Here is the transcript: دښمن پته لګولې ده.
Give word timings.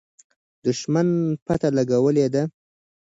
دښمن 0.65 1.07
پته 1.45 1.67
لګولې 1.77 2.27
ده. 2.33 2.43